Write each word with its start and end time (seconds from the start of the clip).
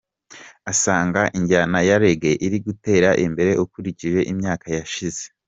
Asanga 0.71 1.21
injyana 1.37 1.77
ya 1.87 1.97
Reggae 2.01 2.33
iri 2.45 2.57
gutera 2.65 3.09
imbere 3.25 3.51
ukurikije 3.63 4.19
imyaka 4.31 4.65
yashize. 4.77 5.23